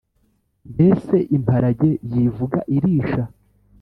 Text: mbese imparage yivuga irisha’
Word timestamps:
mbese 0.71 1.15
imparage 1.37 1.89
yivuga 2.11 2.59
irisha’ 2.75 3.23